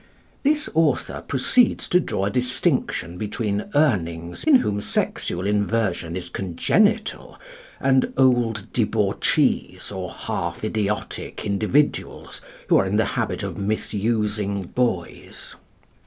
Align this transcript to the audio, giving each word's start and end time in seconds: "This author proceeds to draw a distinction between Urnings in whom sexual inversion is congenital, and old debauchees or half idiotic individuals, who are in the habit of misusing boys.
"This 0.51 0.67
author 0.73 1.23
proceeds 1.27 1.87
to 1.89 1.99
draw 1.99 2.25
a 2.25 2.31
distinction 2.31 3.19
between 3.19 3.65
Urnings 3.75 4.43
in 4.45 4.55
whom 4.55 4.81
sexual 4.81 5.45
inversion 5.45 6.15
is 6.15 6.27
congenital, 6.27 7.39
and 7.79 8.11
old 8.17 8.73
debauchees 8.73 9.91
or 9.91 10.11
half 10.11 10.63
idiotic 10.63 11.45
individuals, 11.45 12.41
who 12.67 12.77
are 12.77 12.85
in 12.87 12.97
the 12.97 13.05
habit 13.13 13.43
of 13.43 13.59
misusing 13.59 14.63
boys. 14.63 15.55